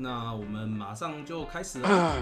[0.00, 2.14] 那我们马上就开始了。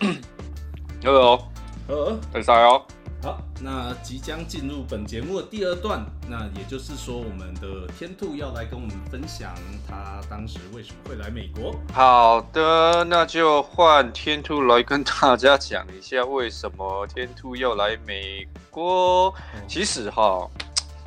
[1.04, 1.46] Hello，
[1.86, 2.82] 呃，很啥哟？
[3.22, 9.54] 好，那即将进入本节目的第二段，那也就是说，我们的天兔要来跟我们分享
[9.86, 11.74] 他当时为什么会来美国。
[11.92, 19.34] 好的，那就换天兔来跟大家讲一下为什么天兔要来美国。
[19.68, 20.48] 其实哈，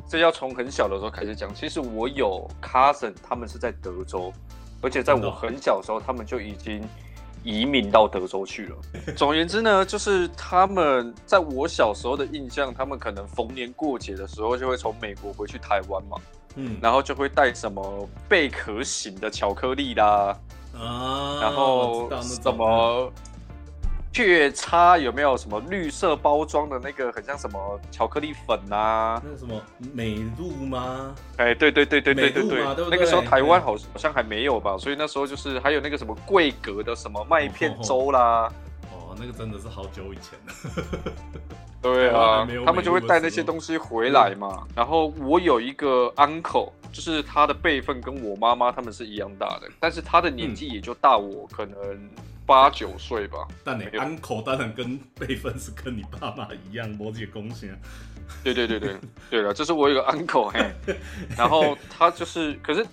[0.08, 1.52] 这要从很小的时候开始讲。
[1.52, 4.32] 其实我有 cousin，他们是在德州，
[4.80, 6.82] 而且在我很小的时候，他们就已经。
[7.44, 8.76] 移民到德州去了。
[9.14, 16.16] 总而言之呢，就是他们在我小时候的印象，他们可能逢年过节的时候就会从美国回去台湾嘛，
[16.56, 20.36] 嗯，然后就会带什么贝壳型的巧克力啦，
[20.76, 23.12] 啊，然后什么。
[24.16, 29.20] 雀差有没有什么绿色包装的那个，很像什么巧克力粉啊？
[29.22, 29.60] 那个什么
[29.92, 31.14] 美露吗？
[31.36, 38.50] 哎，对对对对对对对，那个时候台湾好好像还没有吧，所以那时候就是还有那个什么桂格的什么麦片粥啦。
[38.90, 41.12] 哦，那个真的是好久以前了。
[41.82, 44.66] 对啊， 他们就会带那些东西回来嘛。
[44.74, 51.76] 然后我有一个 uncle，就是他的辈分跟我妈妈他们是一样大的，但是他的年纪也就大我可能。
[52.46, 57.76] 八九岁吧，但你 uncle 当然跟辈分是跟你爸妈一样，摩羯公啊。
[58.42, 58.96] 对对对对
[59.28, 60.72] 对了，这是我有个 uncle 嘿，
[61.36, 62.84] 然后他就是，可是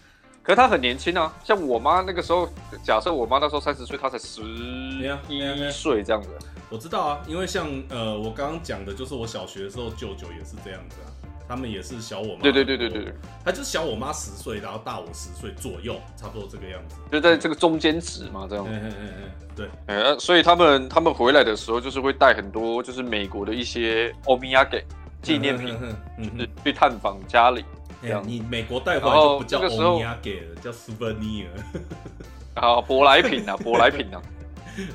[0.42, 2.50] 可是他很年轻啊，像我妈那个时候，
[2.84, 6.30] 假设我妈那时候三十岁，他才十一岁这样子。
[6.70, 11.13] 我知道啊，因为像呃，我刚刚讲的就是我小学的时候，舅舅也是这样子啊。
[11.48, 13.14] 他们也是小我妈，对对对对对
[13.44, 18.66] 他就是小我妈十岁，然后大我十岁左右，差不多这个样子，就在这个中间值嘛，这样。
[18.68, 19.70] 嗯嗯嗯嗯，对。
[19.88, 24.84] 呃，所以他们他们回来的时候，就是会带很多，就是美国的一些欧米亚给
[25.22, 25.78] 纪念品，
[26.18, 27.64] 就是去探访家里。
[28.02, 31.48] 这样，你美国带回来就不叫欧米亚给了，叫 souvenir。
[32.56, 34.22] 啊，舶来品啊，舶来品啊。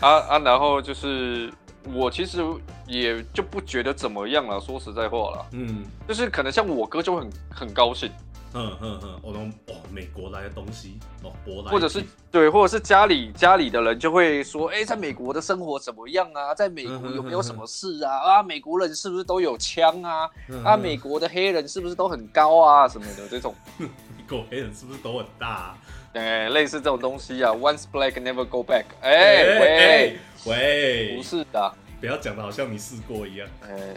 [0.00, 1.52] 啊啊，然后就是
[1.92, 2.42] 我其实
[2.86, 8.10] 也就不觉得怎么样了，说实在话了，嗯，就是可能像我哥就很很高兴，
[8.54, 16.54] 嗯嗯嗯，我从哦美国来的东西哦，舶来，或者是对，或者是家里家里的人就会说，哎，在美国的生活怎么样啊？
[16.54, 18.16] 在美国有没有什么事啊？
[18.40, 20.30] 啊，美国人是不是都有枪啊？
[20.64, 22.88] 啊，美国的黑人是不是都很高啊？
[22.88, 25.76] 什么的这种， 美国黑人是不是都很大？
[26.14, 28.84] 哎，类似这种东西啊，Once black, never go back。
[29.00, 33.48] 哎喂喂，不是的，不要讲的好像你试过一样。
[33.62, 33.94] 哎，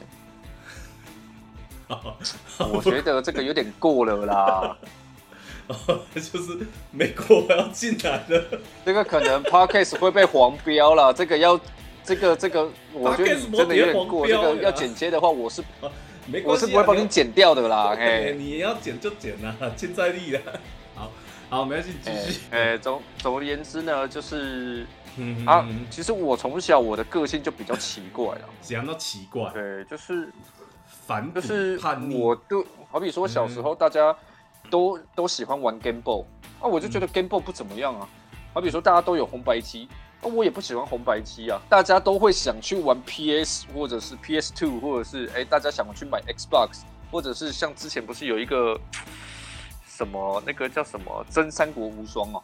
[2.60, 4.78] 我觉得这个有点过了啦。
[6.16, 8.44] 就是美国要进来了，
[8.86, 11.14] 这个可能 Podcast 会被黄标了。
[11.14, 11.60] 这个要，
[12.06, 14.26] 这个这个，我觉得你真的有点过。
[14.26, 15.62] 这个要剪接的话，我是，
[16.46, 17.94] 我是不会帮你剪掉的啦。
[18.00, 20.40] 哎，你要剪就剪啦，欠在力了。
[21.50, 22.42] 好，没关系，继续。
[22.52, 24.86] 哎，总总而言之呢，就是
[25.46, 28.42] 啊，其实我从小我的个性就比较奇怪了。
[28.60, 30.30] 怎样都奇怪，对，就是
[30.86, 31.80] 反，就是
[32.12, 34.14] 我都好比说小时候大家
[34.70, 36.22] 都都喜欢玩 Game Boy，
[36.60, 38.10] 啊，我就觉得 Game Boy 不怎么样啊。
[38.54, 39.88] 好比说大家都有红白机，
[40.22, 41.62] 那我也不喜欢红白机啊。
[41.70, 48.78] 大家都会想去玩 PS 或者是 PS Two，或者是哎，大家想去买 Xbox，或者是像之前不是有一个。
[49.98, 52.44] 什么那个叫什么《真三国无双》哦，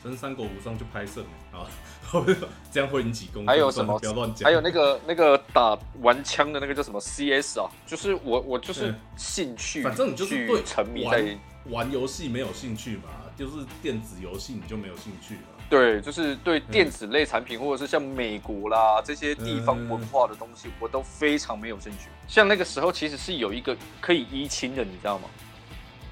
[0.04, 1.64] 《真三国无双》就拍摄啊，
[2.70, 3.98] 这样会引起攻还有什么？
[3.98, 4.44] 不要乱讲。
[4.44, 7.70] 还有那个那个打玩枪的那个叫什么 CS 啊？
[7.86, 11.34] 就是我我就是兴趣，反正你就是对沉迷在
[11.70, 13.04] 玩游戏没有兴趣嘛，
[13.38, 15.40] 就是电子游戏你就没有兴趣了。
[15.70, 22.10] 对，就是对电子类产品或者是像美国啦这些地方文化的东西，我都非常没有兴趣。
[22.28, 25.30] 像那个时候其实是有一个可以依亲的，你知道吗？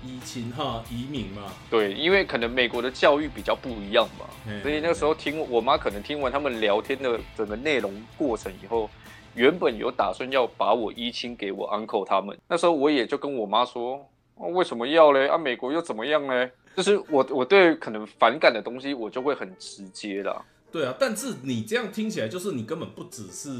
[0.04, 4.26] 移情哈，移民嘛，对，因为可能美国的教育比较不一样嘛，
[4.62, 8.88] 所以那个时候听我妈可能听完他们聊天的整个内容过程以后，
[9.34, 15.28] 原本有打算要把我移亲给我 uncle 他们，那时候我也就跟我妈说，为什么要嘞？
[15.28, 16.50] 啊，美国又怎么样嘞？
[16.76, 20.42] 就是我我对可能反感的东西，我就会很直接的。
[20.72, 23.50] 对啊，但是你这样听起来，就是你根本不只是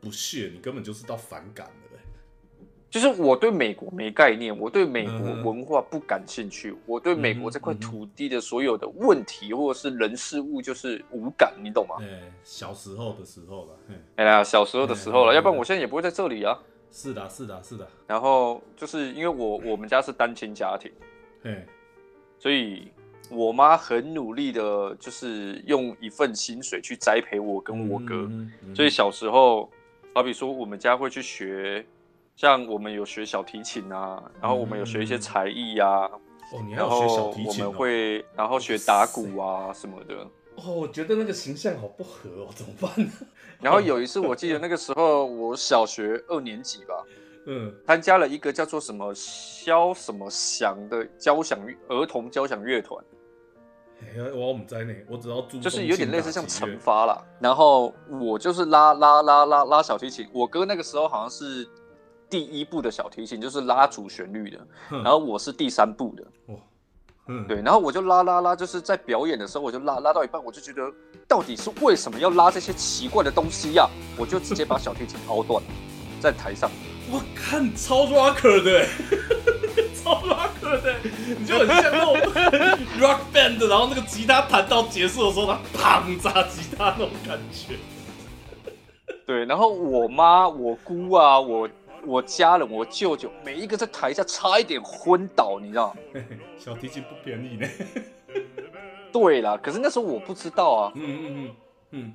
[0.00, 1.72] 不屑，你根本就是到反感了。
[2.94, 11.96] 就是我对美国没概念，我对美国文化不感兴趣，我对美国这块土地的所有的问题或者是人事物就是无感，你懂吗？
[11.98, 13.78] 哎，小时候的时候了，
[14.14, 16.56] 哎呀，小时候的时候了，要不然我现在也不会在这里啊。
[16.92, 17.84] 是的，是的，是的。
[18.06, 20.92] 然后就是因为我我们家是单亲家庭，
[21.42, 21.66] 哎，
[22.38, 22.92] 所以
[23.28, 28.30] 我妈很努力的，就是用一份薪水去栽培我跟我哥，
[28.72, 29.68] 所以小时候，
[30.14, 31.84] 好比说我们家会去学。
[32.36, 36.06] 像我们有学小提琴啊，然后我们有学一些才艺啊，
[36.52, 40.14] 哦，你还然有学小后我提琴、哦、们会，然后学打鼓啊什么的。
[40.56, 43.10] 哦，我觉得那个形象好不合哦，怎么办呢？
[43.60, 46.94] 然后有一次，我记得那个时候我小学二年级吧，
[47.46, 53.02] 嗯，参加了一个叫做什么肖什么祥的交响乐儿童交响乐团，
[54.34, 57.24] 我唔知呢，我只要就是有点类似像惩惩罚啦。
[57.40, 61.66] 然后我就是拉拉拉拉拉小提琴，我哥那个时候好像是
[62.34, 64.58] 第一部的小提琴，就是拉主旋律的，
[64.90, 66.24] 然后我是第三部的。
[66.46, 66.56] 哇，
[67.28, 70.82] 嗯，对，然后我就拉拉拉，就是在表演的时候，我就拉拉到一半，我就觉得
[71.28, 73.88] 到底是为什么要拉这些奇怪的东西呀、
[74.18, 75.68] 我就直接把小提琴凹断了，
[76.18, 76.68] 在台上。
[77.08, 78.84] 我看超 rocker 的，
[80.02, 80.92] 超 rocker 的，
[81.38, 82.16] 你就很像那种
[82.98, 87.76] rock band，然后那个吉他弹到结束的时候，他砰砸吉他那种感觉。
[89.24, 91.66] 对，然后我妈、我姑啊，我
[92.06, 95.94] 我家人、我舅舅，每一个在台下差一点昏倒，你知道
[96.58, 97.68] 小提琴不便宜呢。
[99.12, 100.92] 对啦，可是那时候我不知道啊。
[100.94, 101.56] 嗯嗯嗯
[101.90, 102.14] 嗯，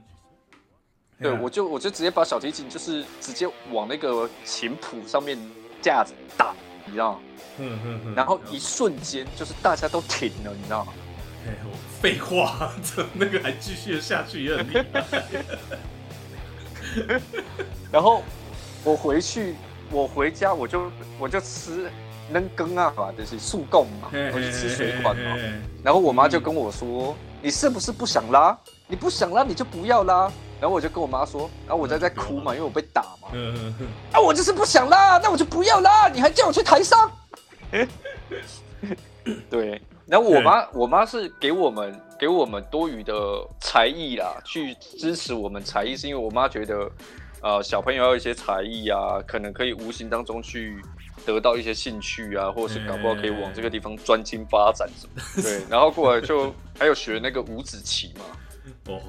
[1.22, 5.38] 对，啊我就我就直接把小提琴就是直接往那个琴谱上面
[5.82, 6.54] 架子打，
[6.86, 7.20] 你知道吗？
[7.58, 10.94] 嗯嗯嗯，然后一瞬间就是大家都停了，你知道吗？
[11.48, 15.24] 哎我废话， 这那个还继续下去也很厉害。
[17.92, 18.22] 然后
[18.84, 19.56] 我回去，
[19.92, 21.90] 我回家我就我就吃
[22.32, 25.36] 能羹啊嘛，就是速供嘛，我就吃水管嘛。
[25.84, 28.58] 然后我妈就跟我说：“你是不是不想拉？
[28.88, 30.32] 你不想拉你就不要拉。”
[30.62, 33.30] 然后我就跟我妈说，然后我在在哭嘛，因为我被打嘛。
[33.32, 37.10] 嗯嗯嗯，啊，我就是不想拉，那我就不要拉，你还叫我去台上。
[39.50, 43.14] 对，然后我妈，我妈是给我们给我们多余的
[43.62, 46.92] 才艺啦，去支持我们才艺，是因为我妈觉得，
[47.42, 50.82] 呃，小朋友要有一些才艺啊，可能可以无形当中去
[51.26, 55.22] 得到一些兴趣啊，或者是搞不好可以往这个地方专精发展什么。
[55.42, 58.26] 对，然后过来就还有学那个五子棋嘛。
[58.94, 59.02] 哦，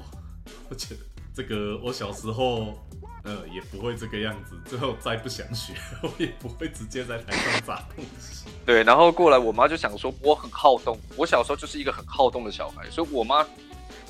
[0.69, 0.99] 我觉得
[1.33, 2.77] 这个我小时候。
[3.23, 8.45] 呃，也不会这个样子，最后再不想学，我也不会直接在台上砸东西。
[8.65, 13.45] 对，然后过来，我妈就想说我很好动，我小时候就是一个很好动的小孩，所以我妈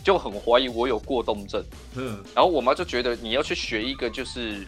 [0.04, 1.64] 就很怀疑我有过动症。
[1.96, 4.66] 嗯，然后我妈就觉得你要去学一个就是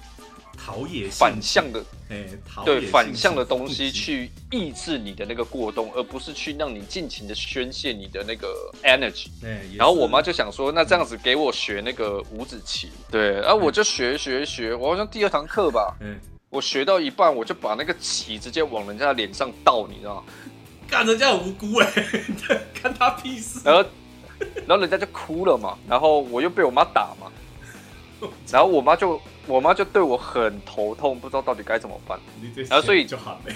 [0.58, 8.48] 陶冶反向的，哎，陶对反向的性东西去抑制你的那个过动，而不是去让你尽情的宣泄你的那个
[8.84, 9.28] energy。
[9.44, 16.20] 哎，也然后我是妈就想说，那这样子给我学那个五子棋，对，然后我就学学学，我好像第二堂课吧，嗯，
[16.50, 20.24] 我学到一半，我就把那个棋直接往人家的脸上倒，你知道吗？
[20.88, 21.92] 干人家很无辜哎，
[22.80, 23.60] 干他屁事。
[23.66, 23.84] 然后，
[24.68, 27.32] 然后人家就哭了嘛，然后我又被我妈打嘛，
[28.52, 32.20] 然后我妈就我妈就对我很头痛，不知道到底该怎么办。
[32.70, 33.54] 然后所以就好嘞。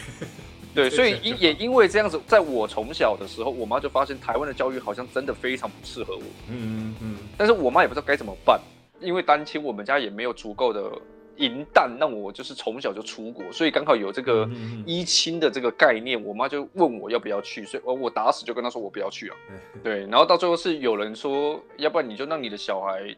[0.76, 8.62] 对，所以因也因为这样子，在我从小的时候，我妈就发现台湾的教育好像真的非常不适合我，嗯嗯但是我妈也不知道该怎么办，
[9.00, 10.92] 因为单亲，我们家也没有足够的
[11.38, 19.36] 银弹让我就是从小就出国，所以刚好有这个嗯嗯嗯依亲的这个概念，我妈就问我要不要去，所以我我打死就跟她说我不要去啊。
[19.52, 23.16] 嗯， 对，然后到最后是有人说，要不然你就让你的小孩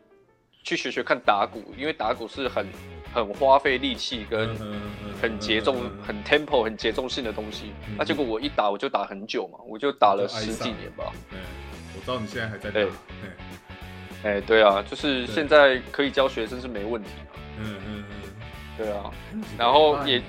[0.63, 2.68] 去学学看打鼓，因为打鼓是很
[3.14, 4.81] 很花费力气跟嗯
[5.21, 7.71] 很节奏、很 tempo、很节奏性的东西。
[7.97, 11.11] 那结果我一打我就打很久嘛，我就打了十几年吧。
[11.31, 11.38] 嗯，
[11.95, 12.80] 我知道你现在还在打。
[14.21, 17.40] 哎，对啊，就是对现在可以教学生是没问题嘛。
[17.59, 18.04] 嗯嗯
[18.78, 20.21] 对啊，嗯，然后也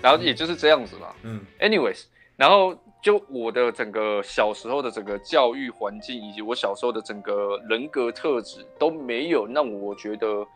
[0.00, 1.14] 然后也就是这样子啦。
[1.22, 2.04] 嗯 Anyways，
[2.36, 10.46] 然后就我的整个小时候的整个教育环境，以及我小时候的整个人格特质，都没有让我觉得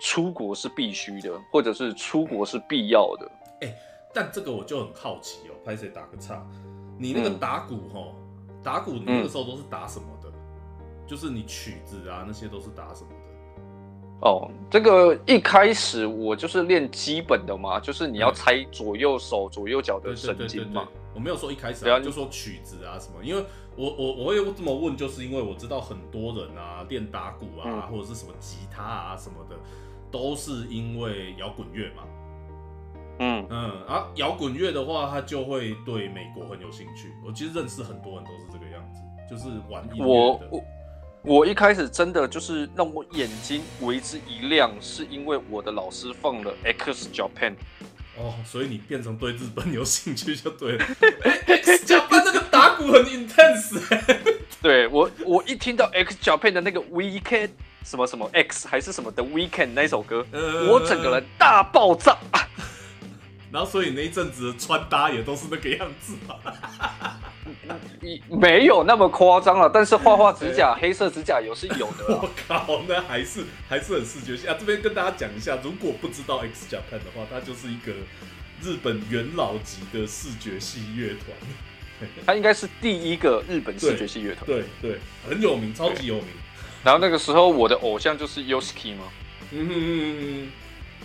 [0.00, 3.30] 出国是必须的，或者是出国是必要的。
[3.62, 3.74] 哎
[4.14, 6.46] 但这个我就很好奇哦，拍谁打个岔？
[6.98, 8.14] 你那个嗯打鼓吼，
[8.62, 10.32] 打鼓你那个时候都是打什么的？
[11.06, 13.17] 就是你曲子啊那些都是打什么的？
[14.20, 23.44] 哦，这个一开始我就是练基本的嘛，就是你要嗯猜左右手、左右脚的神对对对经嘛。，我没有说一开始对啊啊，就说曲子啊什么，因为
[23.76, 29.56] 我我我会这么问，就是因为我知道很多人啊练打鼓啊、嗯或者是什么吉他啊什么的，
[30.10, 32.02] 都是因为摇滚乐嘛。
[33.20, 37.12] 嗯，嗯啊，摇滚乐的话，他就会对美国很有兴趣。
[37.24, 40.06] 我其实认识很多人都是这个样子，就是玩音乐的。
[40.06, 40.64] 我我
[41.28, 47.52] 我一开始真的就是让我眼睛为之一亮，是因为我的老师放了 X Japan。
[48.16, 50.86] 哦，所以你变成对日本有兴趣就对了。
[51.46, 54.20] X Japan 那个打鼓很 intense 欸
[54.62, 57.50] 对我，我一听到 X Japan 的那个 Weekend
[57.84, 62.16] 什么什么 X 还是什么的 Weekend 那首歌，呃我整个人大爆炸。
[63.50, 66.34] 然后所以那一阵子的穿搭也都是那个样子嘛。
[68.02, 72.04] 一 没有那么夸张了，但是画画指甲，黑色指甲油是有的。
[72.20, 74.56] 我靠，那还是还是很视觉性啊！
[74.58, 77.92] 这边跟大家讲一下，如果不知道 X Japan 的话，它就是一个
[78.62, 82.08] 日本元老级的视觉系乐团。
[82.24, 84.46] 它应该是第一个日本视觉系乐团。
[84.46, 86.26] 对对，很有名，超级有名。
[86.84, 89.04] 然后那个时候我的偶像就是 Yoshiki 嘛，
[89.50, 90.48] 嗯哼哼哼哼，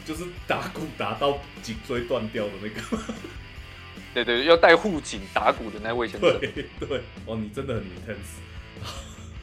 [0.05, 3.03] 就是打鼓打到颈椎断掉的那个。
[4.13, 6.39] 对对，要带护颈打鼓的那位先生。
[6.39, 8.37] 对对，哦，你真的很 intense。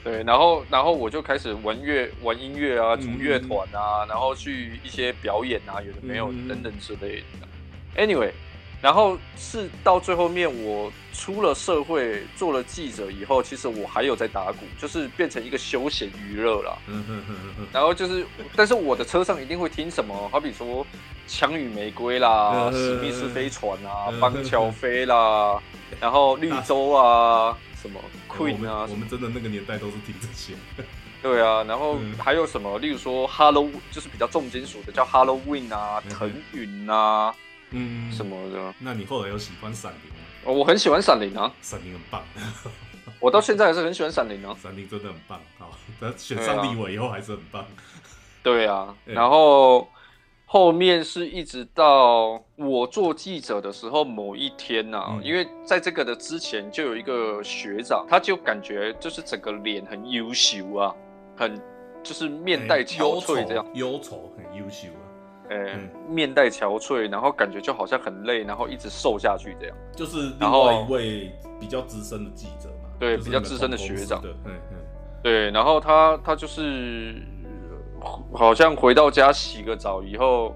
[0.03, 7.47] 对，然后然后我就开始玩乐、玩音乐啊，组乐团啊，然后去一些表演啊，有的没有嗯等等之类的。
[7.97, 8.31] Anyway，
[8.81, 16.79] 然后是到最后面我出了社会做了记者以后，其实我还有在打鼓，就是变成一个休闲娱乐啦。
[16.87, 17.67] 嗯哼哼哼哼。
[17.73, 20.85] 然后就是，但是我的车上一定会听什么，好比说
[21.27, 25.61] 《枪与玫瑰》啦，嗯《史密斯飞船》啊，嗯《邦乔飞》啦，
[26.01, 30.55] 然后绿洲啊，什么 Queen 啊我，们真的那个年代都是听这些。
[31.23, 37.35] 对啊，然后嗯还有什么，例如说 Hello，就是比较重金属的，叫 Halloween 啊，嗯腾云啊
[37.71, 38.25] 嗯什？
[38.25, 38.75] 么的。
[38.79, 40.17] 那你后来有喜欢闪灵吗？
[40.45, 42.23] 哦我很喜欢闪灵啊，闪灵很棒，
[43.21, 44.57] 我到现在还是很喜欢闪灵啊。
[44.63, 45.39] 闪灵真的很棒。
[45.59, 47.67] 好，他选上立委以后还是很棒。
[48.43, 49.87] 对啊，对然后
[50.47, 60.95] 后面是一直到我做记者的时候，某一天呐、嗯因为在这个的之前就有一个学长，他就感觉就是整个脸很优秀啊，
[61.37, 61.61] 很
[62.03, 65.05] 就是面带憔悴这样，哎忧愁很优秀啊，
[65.51, 69.77] 哎、嗯面带憔悴，然后感觉就好像很累，然后一直瘦下去这样。
[69.95, 74.77] 就是另然后外一位比较资深的记者嘛，对就是比较资深的学长对，嗯嗯，
[75.23, 77.23] 对，然后他他就是
[78.01, 80.55] 呃好像回到家洗个澡以后，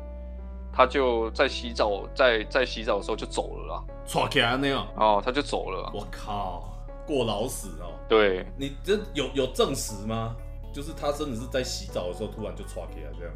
[0.73, 3.85] 他就在洗澡，在在洗澡的时候就走了啦。
[4.07, 5.91] 抓起来那样，哦，他就走了。
[5.95, 7.93] 我靠，过劳死哦！
[8.09, 10.37] 对，你这有有证实吗？
[10.73, 13.33] 就是他真的是在洗澡的时候突然就抓起来这样？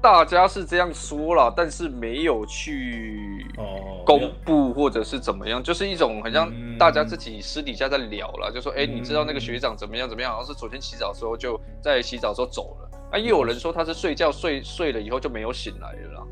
[0.00, 10.32] 大家是这样说了，但是没有去哦，公布或者是怎么样，就是一种很像嗯大家自己私底下在聊了，就说，哎、嗯你知道那个学长怎么样怎么样？
[10.32, 12.90] 好像是昨天洗澡的时候就在洗澡的时候走了。
[13.12, 16.22] 啊， 也有人说他是睡觉睡睡了以后就没有醒来了啦。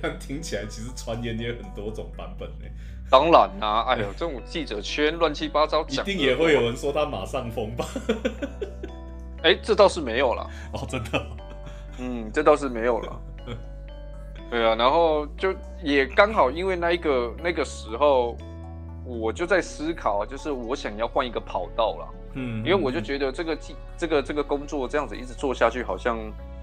[0.00, 2.64] 这样听起来其实传言也有很多种版本呢，
[3.10, 6.62] 当然啦、 哎呦，这种记者圈乱七八糟一讲，定也会有。
[6.62, 7.84] 人说他马上封吧？
[9.44, 10.50] 哎、这倒是没有了。
[10.72, 11.26] 哦，真的哦，
[11.98, 13.20] 嗯，这倒是没有了。
[14.50, 18.36] 对啊，然后就也刚好因为那一个那个时候，
[19.04, 26.18] 我就在思考，就是我想要换一个跑道了，嗯，因为我就觉得这个记这个这个工作这样子一直做下去，好像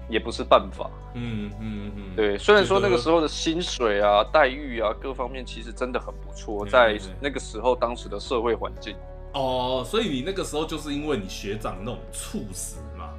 [0.08, 0.90] 也不是办法。
[1.14, 8.96] 嗯嗯嗯，对，虽然说那个时候，的薪水啊、待遇啊各方面其实真的很不错，嗯在那个时候当时的社会环境。
[9.32, 13.10] 哦，所以你那个时候就是因为你学长那种猝死嘛，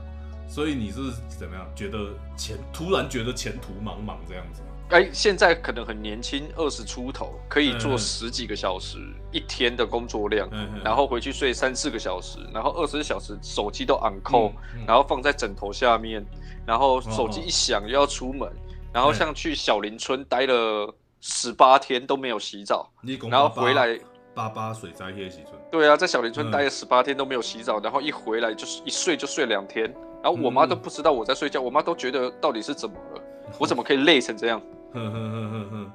[0.47, 0.99] 所以你是
[1.39, 1.65] 怎么样？
[1.75, 4.67] 觉得前突然觉得前途茫茫这样子吗？
[4.89, 8.97] 哎，现在可能很年轻，二十出头，可以做嗯十几个小时
[9.31, 10.47] 一天的工作量，
[10.83, 16.23] 然后回去睡三四个小时，然后二十小时手机都 on call，、嗯嗯然后放在枕头下面，
[16.63, 18.47] 然后手机一响又要出门，
[18.93, 22.91] 然后嗯像去小林村待了十八天都没有洗澡，
[23.31, 23.97] 然后回来，
[24.33, 29.85] 八八水灾夜时村，对啊，在小林村嗯待了十八天都没有洗澡，然后一回来就是一睡就睡两天，
[30.23, 33.21] 然后我妈嗯都不知道我在睡觉，我妈都觉得到底是怎么了，
[33.59, 34.61] 我怎么可以累成这样？
[34.93, 35.91] 哼哼哼哼哼，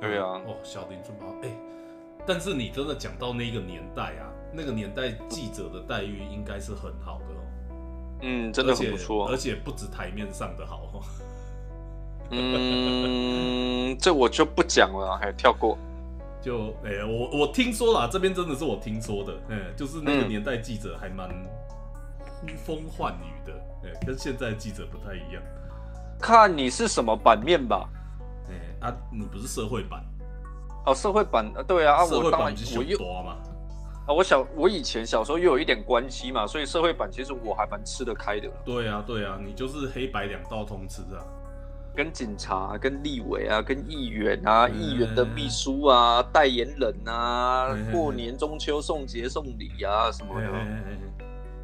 [0.00, 1.50] 对啊哦，小林村包，哎、
[2.26, 7.42] 但是你真的讲到那个年代啊，那个年代记者的待遇应该是很好的哦，
[8.22, 9.36] 嗯，真的很不错而。
[9.36, 11.02] 且不止台面上的好哦。
[12.30, 15.78] 嗯，这我就不讲了，还跳过。
[16.40, 21.28] 就哎、我我听说啦，这边真的是我听说的，嗯，就是那个嗯年代记者还蛮
[22.24, 23.52] 呼风唤雨的，
[23.84, 25.42] 哎、跟现在的记者不太一样，
[26.20, 27.88] 看你是什么版面吧。
[28.50, 30.02] 哎、啊，你不是社会版，
[30.86, 33.36] 哦，社会版，呃对啊，啊，社我当然会版我又小多嘛，
[34.06, 41.20] 啊，我小我以前小时候又有一点关系嘛，所以社会版其实我还蛮吃得开的，对啊对啊，你就是黑白两道通吃啊，
[41.98, 44.80] 跟警察、跟立委啊、跟议员啊、嗯。
[44.80, 50.48] 议员的秘书啊、代言人啊嗯，过年中秋送节送礼啊什么的，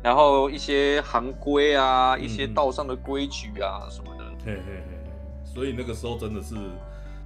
[0.02, 4.24] 然后一些行规啊、一些嗯道上的规矩啊什么的。
[4.44, 6.56] 嘿嘿嘿嘿，所以那个时候真的是，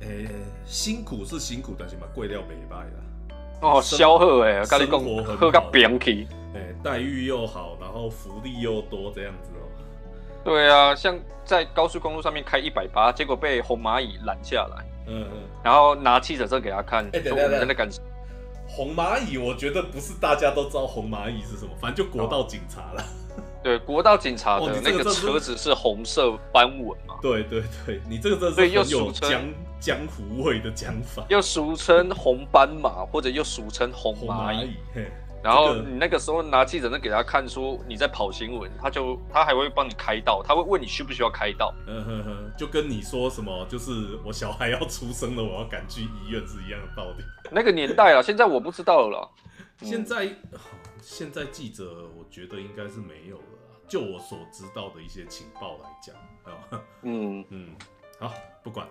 [0.00, 0.28] 诶、
[0.66, 3.32] 辛苦是辛苦，但是嘛，贵料没败啦。
[3.62, 5.32] 哦，生消耗诶，跟你生活很好。
[5.32, 6.28] 讲，喝个扁去。
[6.52, 9.57] 诶、待遇又好，然后福利又多，这样子哦、
[10.48, 17.88] 对啊，像在高速公路上面开一百八，结果被红蚂蚁拦下来，嗯嗯，然后拿记者证给他看，哎等说我们等等真的感
[18.66, 23.04] 红蚂蚁，我觉得不是大家都知道红蚂蚁是什么，反正就国道警察啦。
[23.60, 29.42] 对国道警察哦的那个车子是红色斑纹嘛，对对对，你这个真是很有江
[29.80, 31.24] 江湖味的讲法。
[31.28, 34.76] 又俗称红斑马，或者又俗称红红蚂蚁。
[35.42, 41.72] 然后你那个时候拿记者证给他看，说你在跑新闻，他就他还会帮你开道，他会问你需不需要开道。
[41.86, 47.24] 嗯哼哼，就跟你说什么，就是我小孩要出生了，我要赶去医院是一样的道理。
[47.50, 49.30] 那个年代啊，现在我不知道了
[49.82, 50.28] 现在、
[51.00, 53.44] 现在记者，我觉得应该是没有了。
[53.86, 56.14] 就我所知道的一些情报来讲，
[56.52, 57.68] 啊，嗯，嗯，
[58.18, 58.86] 好，不管，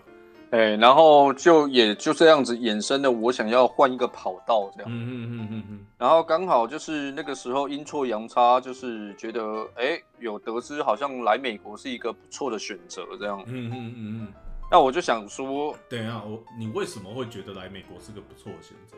[0.51, 4.91] 哎、然后就也就这样子衍生的，我想要换一个跑道这样。
[4.91, 13.43] 嗯嗯嗯嗯嗯然后刚好就是那个时候阴错阳差，就是觉得哎、有得知好像来美国是一个不错的选择这样。
[13.47, 14.33] 嗯嗯嗯嗯嗯。
[14.71, 18.95] 那我就想说，等一下，我你为什么会觉得来美国是个不错的选择？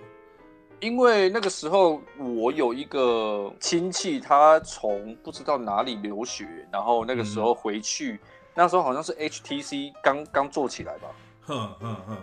[0.81, 8.17] 因为那个时候我有一个亲戚，他从不知道哪里留学，然后那个时候回去，
[8.55, 11.09] 那时候好像是 HTC 刚刚做起来吧，
[11.49, 12.17] 哼哼哼，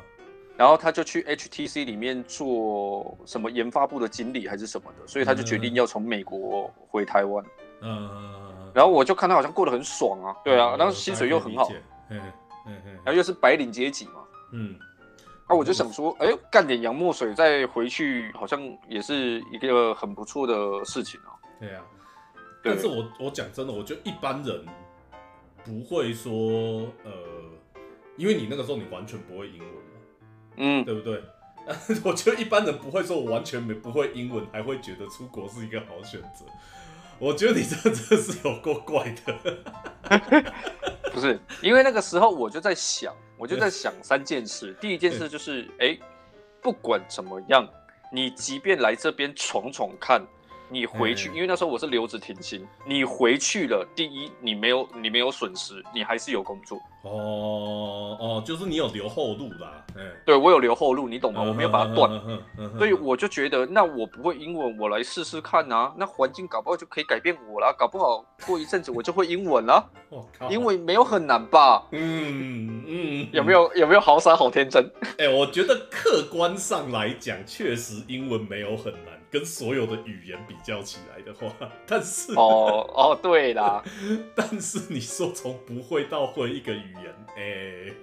[0.56, 7.45] 然后他就去 HTC 里面做什么研发部的经理还是什么的，所以他就决定要从美国回台湾。
[7.83, 11.68] 嗯，然后我就看他好像过得很爽啊，对啊，然后薪水又很好，，
[12.11, 12.21] 嗯
[12.66, 14.25] 嗯嗯然后又是白领阶级嘛。
[14.52, 14.76] 嗯，
[15.49, 21.35] 那我就想说，哎，干点洋墨水再回去，好像也是一个很不错的事情哦。
[21.59, 21.83] 对啊。
[22.62, 24.64] 但是我我讲真的，我觉得一般人
[25.64, 26.33] 不会说，
[27.04, 27.12] 呃，
[28.16, 30.00] 因为你那个时候你完全不会英文嘛，
[30.56, 31.23] 嗯，对不对？
[32.04, 36.44] 我觉得一般人不会说我完全没不会英文，还会觉得出国是一个好选择。
[37.18, 39.58] 我觉得你这真的是有够怪的。
[41.12, 44.76] 不是，因为那个时候我就在想，我就在想三件事。
[44.80, 45.99] 第一件事就是，哎，
[46.62, 47.67] 不管怎么样，
[48.12, 50.23] 你即便来这边闯闯看，
[50.69, 56.81] 你回去，嗯因为那时候我是留职停薪，你回去了，第一，你没有你没有损失，你还是有工作。
[57.02, 61.43] 哦哦，就是你有留后路啦，哎，对我有留后路，你懂吗？
[61.43, 62.11] 我没有把它断。
[62.26, 65.93] 嗯，嗯所以我就觉得，那我不会英文，我来试试看啊。
[65.97, 69.85] 那环境搞不好就可以改变我啦，搞不好过一阵子我就会英文啦。
[70.11, 71.87] 我靠，英文没有很难吧？
[71.93, 73.52] 嗯嗯，有没？
[73.52, 74.85] 有有没有好傻好天真？
[75.19, 81.52] 哎、我觉得客观上来讲，确实英文没有很难，跟所有的语言比较起来的话，
[81.86, 83.82] 但是哦哦，对啦，
[84.34, 87.95] 但是你说从不会到会一个语言， 哎、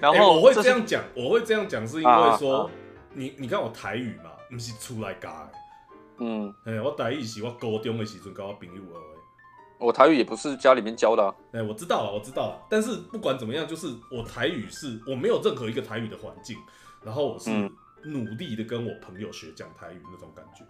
[0.00, 2.70] 然后、哎我会是这样讲，我会这样讲，是因为啊说，啊。
[3.12, 5.50] 你你看我台语嘛，不是出来教的，
[6.18, 9.00] 嗯，哎、我台语是我高中的时阵跟我朋友学的。
[9.78, 12.60] 我台语也不是家里面教的啊、哎、我知道了，我知道了。
[12.68, 16.56] 但是不管怎么样，就是我台语是我没有任何一个台语的环境，
[17.02, 17.72] 然后我是嗯
[18.04, 20.64] 努力的跟我朋友学讲台语那种感觉，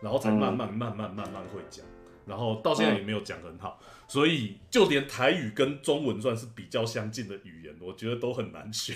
[0.00, 1.84] 然后才慢慢、慢慢慢慢会讲，
[2.26, 8.94] 然后到现在也没有讲很好，所以就连台语跟中文算是比较相近的语言，我觉得都很难学。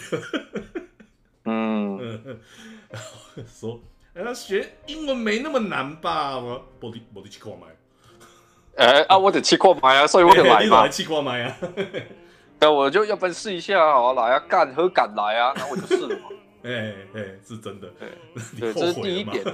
[1.45, 2.41] 嗯， 嗯，
[2.89, 3.81] 然后说，
[4.15, 6.39] 哎、学英文没那么难吧？
[6.39, 7.67] 我我的我的去看麦，
[8.77, 10.89] 哎、啊，我得去过买啊，所以我得来嘛 你来。
[10.89, 11.57] 去看麦啊？
[12.61, 16.29] 那，我就要不然试一下啊，来啊，干和敢来啊，然后我就试了嘛。
[16.63, 17.89] 哎哎，是真的。
[17.99, 18.09] 对
[18.61, 19.45] 对，这是第一点。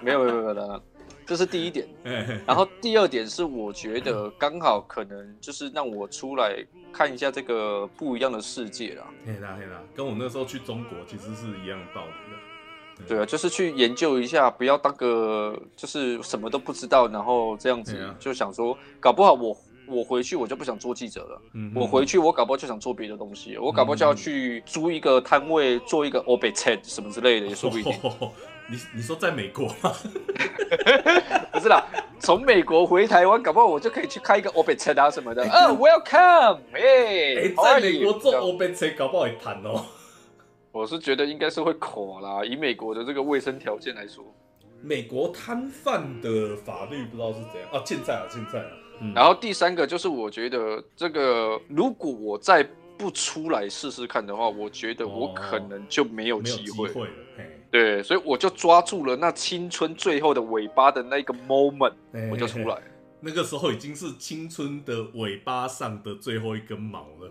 [0.00, 0.82] 没有没有没有的，
[1.26, 1.86] 这是第一点。
[2.04, 9.06] 哎哎然后第二点是，我觉得刚好可能就是让我出来看一下这个不一样的世界啦。
[9.26, 13.06] 嘿啦嘿啦，跟我那时候去中国其实是一样的道理的。
[13.08, 19.54] 对啊，就是去研究一下，不要当个就是什么都不知道，然后这样子就想说，搞不好我
[19.90, 27.92] 我回去我就不想做记者了，嗯我回去我搞不好就想做别的东西，我搞不好就要去租一个摊位做一个 o b e t 什么之类的，也说不一定。
[28.70, 29.92] 你你说在美国吗？
[31.52, 31.84] 不是啦，
[32.20, 35.42] 从美国回台湾，搞不好我就可以去开一个 o b e t 啊什么的。
[35.50, 38.04] 啊，Welcome，哎、哎，how 在美？
[38.04, 39.84] 国做这样 O B C 搞不好也谈哦。
[40.70, 44.24] 我是觉得应该是会垮啦，以美国的这个卫生条件来说。
[44.82, 47.82] 美国摊贩的法律不知道是怎样啊？
[47.84, 48.70] 现在啊，现在啊。
[49.00, 52.62] 嗯然后第三个就是，我觉得这个如果我再
[52.98, 56.88] 不出来试试看的话，我觉得我可能就没有机会。
[56.88, 57.14] 机会了，
[57.70, 62.76] 对，所以我就抓住了那青春最后的尾巴的那个 moment，嘿我就出来。。
[63.22, 67.30] 那个时候已经是青春的尾巴上的最后一根毛了。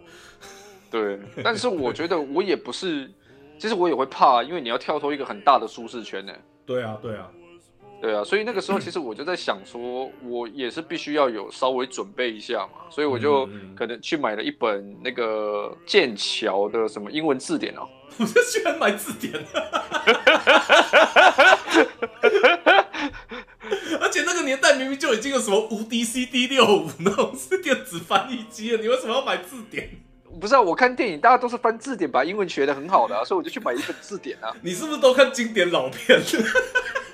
[0.90, 3.12] 对，但是我觉得我也不是，
[3.60, 6.34] 其实我也会怕，因为你要跳脱一个很大的舒适圈呢。
[6.66, 7.30] 对啊，对啊，
[8.02, 17.88] 对啊，所以那个时候其实我就在想说，我也是必须要有稍微准备一下嘛，所以我就可能去买了一本那个剑桥的什么英文字典哦。
[18.20, 19.34] 我就喜欢买字典，
[24.02, 29.90] 而且那个年代明明就已经有什么无敌 CD 六五那种是电子翻译机了，你为什么要买字典？
[30.42, 34.54] 不是啊，我看电影大家都是翻字典把英文学的很好的、啊，所以我就去买一本字典啊。
[34.62, 36.22] 你是不是都看经典老片？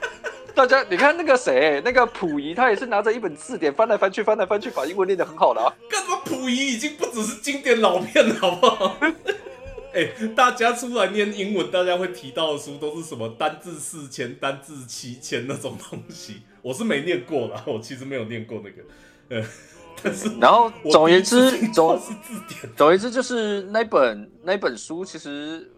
[0.56, 5.68] 大家你看那个谁，那个溥仪，他也是拿着一本字典翻来翻去，翻来翻去，把英文练得很好的啊。
[5.90, 8.98] 干什么溥仪已经不只是经典老片了，好不好？
[9.94, 16.42] 哎、大家出来念英文，大家会提到的书都是什么单字四千、单字七千那种东西。
[16.62, 19.48] 我是没念过啦，我其实没有念过那个，呃，
[20.04, 22.74] 但是然后我总而言之总是字典。
[22.76, 25.70] 总而言之就是那本那本书，其实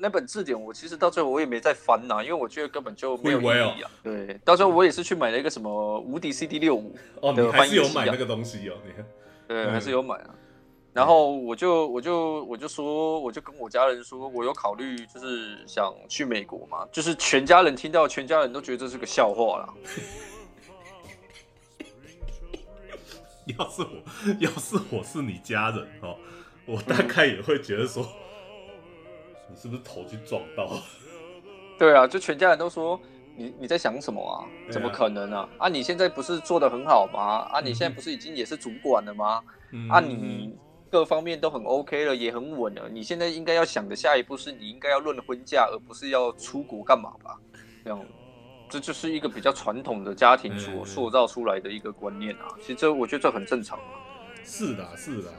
[0.00, 3.90] 那本字典我其实到最后我也没再翻呐、因为我觉得根本就没有意义啊。
[4.02, 9.04] 对，到时候我也是去买了一个什么无敌 CD 六五，哦，你还是有买那个东西哦，你看，
[9.46, 10.34] 对，嗯还是有买啊。
[10.92, 19.72] 然后我就我就我就说，我就跟我家人说，我有考虑就是想去美国嘛，就是全家人听到，全家人都觉得这是个笑话啦。
[23.58, 23.88] 要是我，
[24.38, 26.16] 要是我是你家人哦，
[26.66, 28.06] 我大概也会觉得说，
[29.50, 30.70] 你是不是头去撞到？
[31.78, 33.00] 对啊，就全家人都说
[33.36, 34.44] 你你在想什么啊？
[34.70, 35.48] 怎么可能啊？
[35.58, 37.48] 啊，你现在不是做的很好吗？
[37.52, 39.42] 啊，你现在不是已经也是主管了吗？
[39.72, 40.54] 嗯啊，你
[40.90, 42.88] 各方面都很 OK 了，也很稳了。
[42.88, 47.38] 你现在应该要想的下一步是你应该要论婚嫁，而不是要出国干嘛吧？
[47.84, 48.04] 这样，
[48.68, 52.48] 这就是一个比较传统的家庭所嗯塑造出来的一个观念啊。
[52.60, 53.84] 其实这我觉得这很正常啊。
[54.44, 55.30] 是的，是的，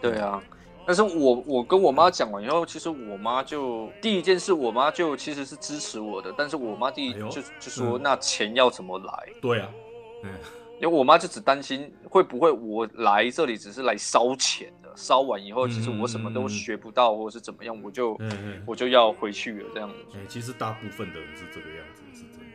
[0.00, 0.42] 对啊，
[0.90, 9.28] 但是我我跟我妈讲完以后，其实我妈就第一件事，我妈就其实是支持我的，但是我妈第一哎就就说嗯那钱要怎么来？
[9.40, 9.68] 对啊，
[10.24, 10.32] 嗯，
[10.80, 18.18] 因为我妈就只担心会不会我来这里只是来烧钱的，烧完以后其实我什么都学不到，或者是怎么样，我就
[18.66, 19.94] 我就要回去了这样子。
[20.14, 22.46] 哎、其实大部分的人是这个样子，是真的。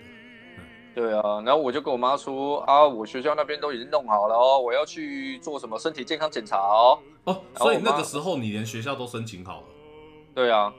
[0.95, 6.97] 对啊，然后我就跟我妈说啊，我学校那边都已经弄好了哦，我要去做什么身体健康检查哦。
[7.25, 9.67] 哦，所以那个时候你连学校都申请好了
[10.33, 10.73] 对啊，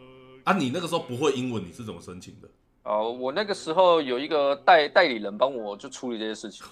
[0.45, 0.55] 啊？
[0.55, 2.49] 你那个时候不会英文，你是怎么申请的？
[2.85, 6.65] 哦，我那个时候有一个代代理人帮我就处理这些事情。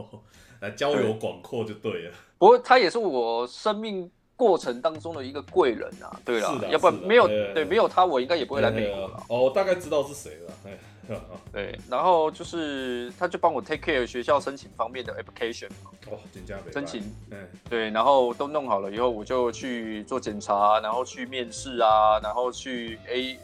[0.60, 2.12] 来交友广阔就对了。
[2.38, 6.08] 不过他也是我生命过程当中的一个贵人啊。
[6.24, 9.22] 对啦要不然没有对对没有他，我应该也不会来美国了。
[9.28, 10.54] 哦，我大概知道是谁了。
[10.64, 10.78] 哎，
[11.52, 15.90] 对，然后就是他就帮我 take care 学校申请方面的 application 嘛，
[16.72, 23.38] 申请嗯，对，然后都弄好了以后，我就去做检查，然后去面试啊，然后去 A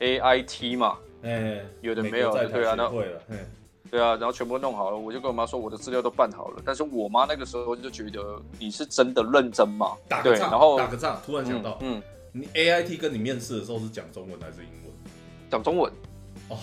[0.00, 3.22] A I T 嘛，嗯，有的没有对啊那协会了。
[3.28, 3.38] 嗯，
[3.90, 9.96] 对啊，然后全部弄好了，我就跟我妈说我的资料都办好了，但是我妈那个时候就觉得你是真的认真吗？
[10.08, 14.92] 打个仗，然后打个仗，突然想到，嗯，嗯你 A I T 跟你面试的时候是讲中文还是英文？
[15.50, 15.92] 讲中文，
[16.48, 16.58] 哦，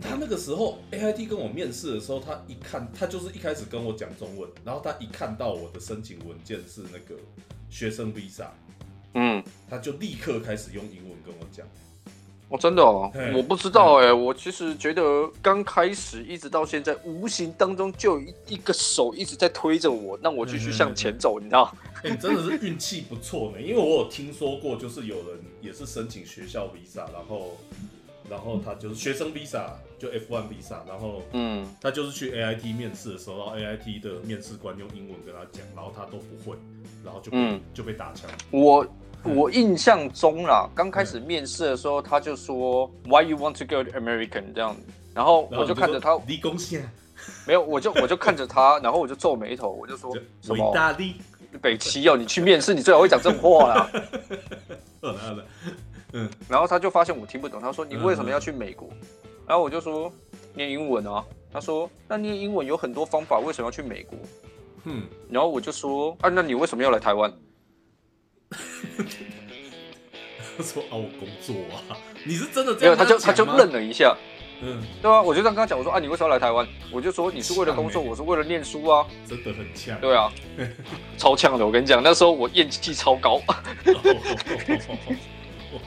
[0.00, 7.20] 他那个时候 A I T 跟我面试的时候，他一看，他就是一开始跟我讲中文，然后他一看到我的申请文件是那个
[7.70, 8.46] 学生 Visa，
[9.14, 9.42] 嗯。
[9.68, 11.66] 他就立刻开始用英文跟我讲。
[12.52, 15.02] 哦，真的哦，我不知道哎、我其实觉得
[15.40, 21.74] 刚开始一直到现在，无形当中就有一一个手一直在推着我，让我继续向前走，你知道？
[22.04, 27.56] 哎、你真的是运气不错呢，因为我有听说过，就是有人也是申请学校 Visa，然后，
[28.28, 36.56] 然后他就是学生 Visa，就 F1 Visa，然后嗯，他就是去 AIT 面试的时候，然后 AIT 的面试官用英文跟他讲，然后他都不会，
[37.04, 37.60] 然后就被、嗯。
[37.72, 38.28] 就被打枪。
[38.50, 38.86] 我
[39.24, 44.76] 我印象中啦，刚开始面试的时候，他就说 Why you want to go to American 这样，
[45.14, 46.88] 然后我就看着他，离贡献
[47.46, 51.16] 没有，我就我就看着他，然后我就皱眉头，我就说什伟么大力，
[51.60, 53.90] 北齐哦，你去面试，你最好会讲这种话啦。
[56.14, 58.88] 嗯，然后他就发现我听不懂，他说你为什么要去美国？
[59.46, 60.12] 然后我就说
[60.54, 61.24] 念英文啊。
[61.52, 64.18] 他说那念英文有很多方法，为什么要去美国？
[64.84, 67.30] 嗯，然后我就说啊，那你为什么要来台湾？
[70.56, 74.14] 他说啊，我工作啊， 你是真的这没有，样他就他就愣了一下，
[74.60, 76.66] 嗯，对啊，我就这样跟他讲，我说啊，你为什么要来台湾？
[76.90, 79.98] 我就说你是为了工作，欸我是为了念书啊，真的很呛。
[80.00, 80.30] 对啊，
[81.16, 83.54] 超呛的，我跟你讲，那时候我厌气超高，我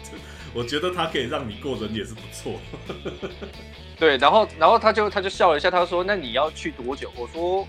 [0.03, 0.19] 真
[0.53, 2.53] 我觉得他可以让你过人也是不错。
[3.99, 7.11] 对，然后然后他就他就笑了一下，他说那你要去多久？
[7.15, 7.67] 我说。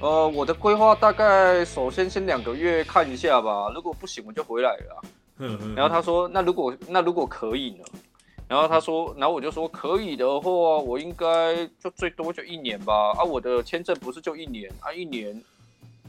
[0.00, 5.00] 呃，我的规划大概首先先两个月看一下吧，如果不行我就回来了啊。
[5.74, 7.84] 然后他说：“那如果那如果可以呢？”
[8.48, 13.12] 然后他说，然后我就说可以的话，我应该就最多就一年吧。
[13.18, 15.42] 啊，我的签证不是就一年啊，一年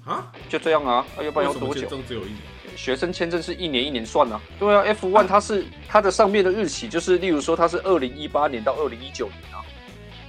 [0.06, 0.32] 啊？
[0.48, 1.06] 就这样啊？
[1.18, 1.82] 啊，要不然要多久？
[1.82, 2.38] 签证只有一年。
[2.76, 4.40] 学生签证是一年一年算啊。
[4.60, 9.66] 对啊，F one 它是它的上面的日期，就是例如说它是二零一八年到二零一九年啊。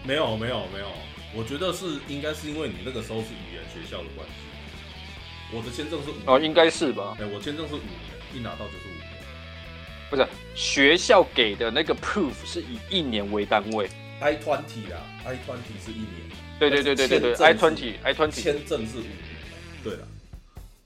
[0.02, 0.86] 没有没有没有，
[1.34, 4.34] 我觉得是应该是因为你那个时候是语言学校的关系。
[5.52, 7.16] 我的签证是五哦，应该是吧？
[7.20, 9.08] 哎，我签证是五年，一拿到就是五年。
[10.10, 13.88] 不是学校给的那个 proof 是以一年为单位
[14.20, 16.30] ，I twenty 啦，I twenty 是一年。
[16.58, 19.12] 对对对对对对，I twenty I twenty 签证是五年。
[19.84, 20.08] 对了。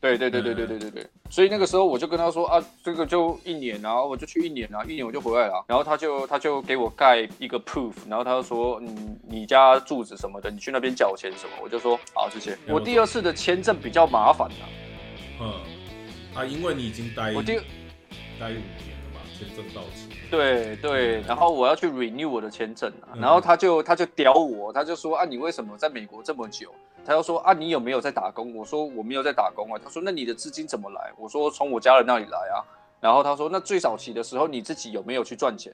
[0.02, 12.58] 对对对对对对对对，所以那个时候我就跟他说啊，这个就一年，然后我就去一年啊，一年我就回来了，然后他就他就给我盖一个 proof，然后他就说，嗯，你家住址什么的，你去那边缴钱什么，我就说好谢谢。
[12.66, 14.54] 我第二次的签证比较麻烦的，
[15.40, 15.54] 嗯，
[16.34, 17.52] 啊，因为你已经待我第
[18.40, 20.11] 待五年了嘛，签证到期。
[20.32, 26.72] 对对，然后我要去 renew 我的签证啊，然后他就他就刁我，他就说啊，你为什么在美国这么久？
[27.04, 28.56] 他又说啊，你有没有在打工？
[28.56, 29.78] 我说我没有在打工啊。
[29.84, 31.12] 他说那你的资金怎么来？
[31.18, 32.64] 我说从我家人那里来啊。
[32.98, 35.70] 然后他说那最早期的时候你自己有没有去赚钱？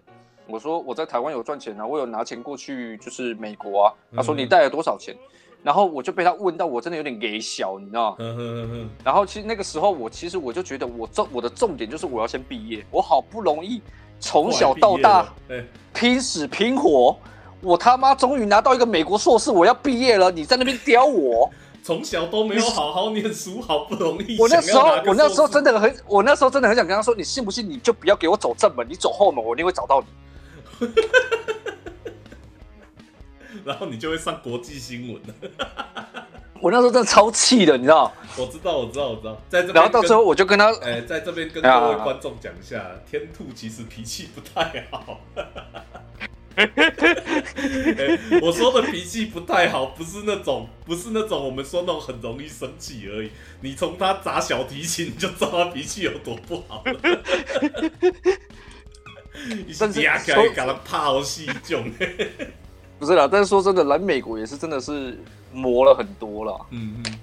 [0.48, 3.94] 我说我在台湾有赚钱啊，我有拿钱过去就是美国啊。
[4.16, 5.14] 他说你带了多少钱？
[5.62, 8.88] 然后我就被他问到我真的有点给小，你知道吗？
[9.04, 13.82] 然后其实那个时候我其实我就觉得我重我的重点就是我要先毕业，我好不容易
[14.20, 15.26] 从小到大
[15.92, 17.16] 拼死拼活。
[17.60, 21.50] 我他妈终于拿到一个美国硕士，我要毕业了，你在那边刁我，
[21.82, 24.38] 从小都没有好好念书，好不容易。
[24.38, 27.68] 我那时候，我那时候真的很，我那时候真的很想跟他说，你信不信？
[27.68, 30.86] 你就不要给我走正门，你走后门，我一定会找到你。
[33.68, 35.34] 然后你就会上国际新闻了。
[36.60, 38.10] 我那时候真的超气的，你知道？
[38.38, 39.38] 我知道，我知道，我知道。
[39.50, 45.20] 在这，然后到时候我就跟他，哎，在这边跟各位观众讲一下，天兔其实脾气不太好。
[48.42, 53.30] 我说的脾气不太好，不是那种，不是那种我们说那种很容易生气而已。
[53.60, 56.94] 你从他砸小提琴，你就知道他脾气有多不好了。
[59.72, 61.92] 甚至可以搞他泡戏囧。
[62.98, 65.18] 不是啦，但是说真的，来美国也是真的是
[65.52, 66.66] 磨了很多了。
[66.70, 67.18] 嗯嗯，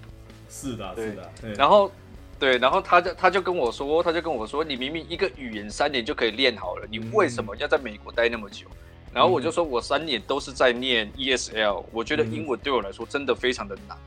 [0.49, 1.31] 是的，是的。
[1.55, 1.91] 然后，
[2.39, 8.67] 对，然后他就他就跟我说，他就跟我说，你明明一个语言三年就可以练好了，你为什么要在美国待那么久？
[9.13, 13.97] 然后我就说，我三年都是在念 ESL，我觉得英文对我来说真的非常的难，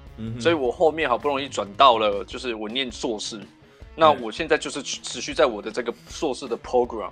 [0.41, 3.41] 所以我后面好不容易转到了，就是我念硕士，
[3.99, 7.11] 那我现在就是持续在我的这个硕士的 program，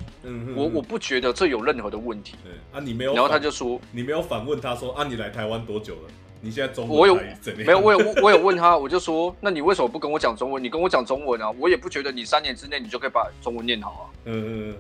[0.55, 2.37] 我我不觉得这有任何的问题。
[2.45, 3.13] 对啊，你没有？
[3.13, 6.03] 然后他就说，你没有反问他说，啊，你来台湾多久了？
[6.41, 7.81] 你现在中文我有怎没有？
[7.81, 10.63] 我有我有问他，我就说，那你为什么不跟我讲中文？
[10.63, 14.05] 你跟我讲中文啊，我也不觉得你三年之内你就可以把中文念好啊。
[14.27, 14.77] 嗯嗯嗯。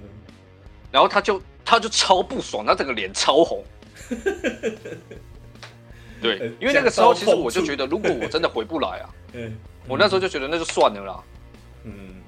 [0.90, 1.42] 然后他就。
[1.68, 3.60] 他就超不爽，他整个脸超红。
[6.22, 9.10] 对，因为那个时候其实我就觉得，如果我真的回不来啊，
[9.88, 11.20] 我那时候就觉得那就算了啦。
[11.86, 12.22] 嗯，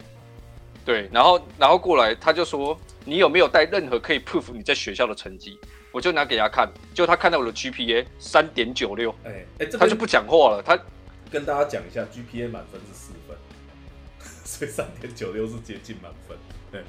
[0.85, 5.59] 对，然后然后过来他就说，你有没有带任何可以 proof 你在学校的成绩？
[5.93, 10.63] 我就拿给他看，就他看到我的 GPA 三点九六，哎哎，他就不讲话了。
[10.65, 10.79] 他
[11.31, 13.37] 跟大家讲一下，GPA 满分是四分，
[14.45, 16.37] 所以三点九六是接近满分。
[16.71, 16.83] 对。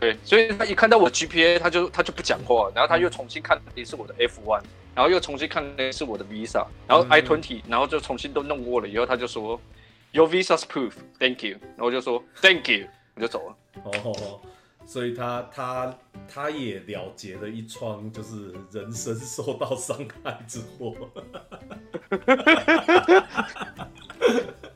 [0.00, 4.60] 对，所以他一看到我 GPA，他就他就不讲话，然后他又重新看的是我的 F one，
[4.96, 9.60] 然后又重新看的是我的 Visa，然后 I20，然后就重新都弄过了以后，他就说
[10.12, 13.56] Your Visa's proof，Thank you，然后我就说 Thank you，我就走了。
[13.84, 14.40] 哦，
[14.86, 15.98] 所以他他
[16.28, 20.94] 他也了结了一桩就是人生受到伤害之祸。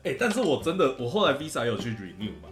[0.03, 2.49] 哎，但是我真的，我后来 Visa 有去 renew 嘛。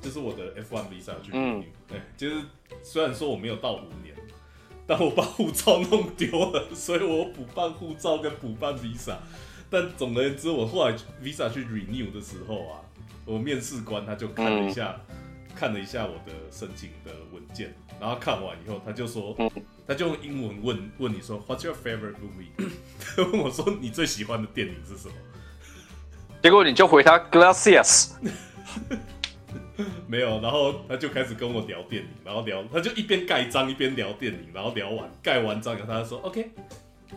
[0.00, 2.40] 就是我的 F1 visa 去领，对，就是
[2.84, 4.14] 虽然说我没有到五年，
[4.86, 9.16] 但我把护照弄丢了，所以我补办护照跟补办 visa。
[9.70, 12.80] 但总而言之，我后来 visa 去 renew 的时候啊，
[13.24, 14.96] 我面试官他就看了一下，
[15.54, 19.36] 看了一下我的申请的文件，然后看完以后，他就说，
[19.86, 22.50] 他就用英文问问你说，What's your favorite movie？
[23.16, 25.14] 他问我说，你最喜欢的电影是什么？
[26.42, 28.12] 结果你就回他 Glacius。
[30.08, 36.50] 没有，然后他就开始跟我聊电影，然后聊，他就一边盖章一边聊电影，然后聊完盖完章以后，他就说 OK，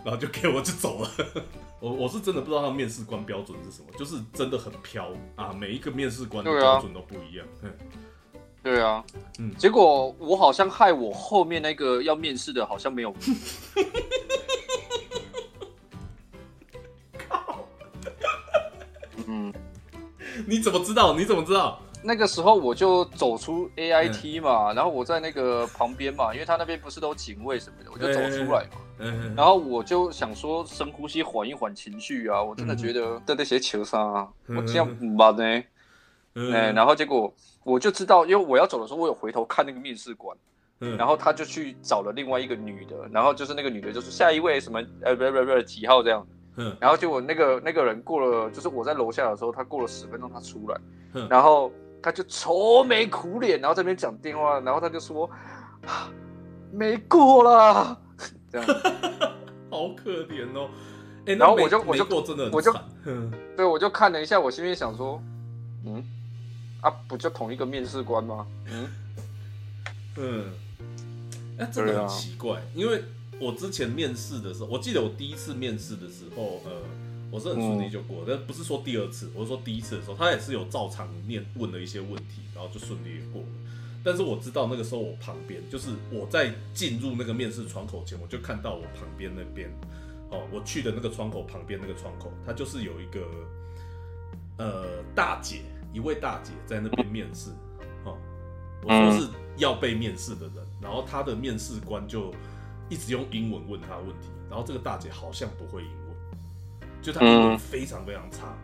[0.03, 1.09] 然后就给我就走了。
[1.81, 7.45] 我我是真的不知道他面试官标准是什么，就是真的很飘啊，每一个面试官的标准都不一样。
[8.63, 9.03] 对啊，
[9.39, 13.11] 嗯，结果我好像害我后面那个要面试的好像没有。
[19.25, 19.51] 嗯，
[20.45, 21.15] 你怎么知道？
[21.15, 21.81] 你怎么知道？
[22.03, 28.77] 那个时候我就走出 AIT 嘛，然后我在那个旁边嘛，因为他那边不是都警卫什么的，我就走出来嘛。
[29.01, 32.41] 嗯，然后我就想说深呼吸，缓一缓情绪啊。
[32.41, 35.43] 我真的觉得在那些球上啊，我这样不吧呢？
[36.53, 37.33] 哎，然后结果
[37.63, 40.37] 我就知道，因为我要走的时候，我有回头看那个面试官，
[40.97, 46.25] 然后他就去找了另外一个女的，然后就是那个女的，就是下一位什么呃不不不几号这样。
[46.57, 50.79] 嗯，然后结果那个那个人过了，就是我在楼下的时候，他过了十分钟他出来，
[51.29, 55.29] 然后他就愁眉苦脸，然后这边讲电话，然后他就说
[56.71, 57.97] 没过了。
[58.51, 58.67] 这样，
[59.69, 60.69] 好可怜哦。
[61.25, 62.73] 哎，然后我就我就真的我就，
[63.55, 65.21] 对，我就看了一下，我心里想说，
[65.85, 66.03] 嗯，
[66.81, 68.45] 啊，不就同一个面试官吗？
[68.65, 68.89] 嗯
[70.17, 70.45] 嗯，
[71.57, 73.03] 哎，真的很奇怪，因为
[73.39, 76.71] 我之前面试的时候，我记得我第一次面试的时候，呃，
[77.29, 83.47] 我是很顺利就过，但不是说第二次，我是说第一次的时候，他也是有照常面问了一些问题，然后就顺利过了。
[84.03, 89.69] 但是我知道那个时候我旁边，就是我在进入那个面试窗口前，我就看到我旁边那边，
[90.29, 93.21] 哦，我去的那个窗口旁边那个窗口，它就是有一个
[94.57, 95.61] 呃大姐，
[95.93, 97.51] 一位大姐在那边面试，
[98.05, 98.17] 哦，
[98.83, 102.33] 我说是要被面试的人，然后他的面试官就
[102.89, 106.15] 一直用英文问他问题，然后这个大姐好像不会英文，
[107.01, 108.55] 就她英文非常非常差。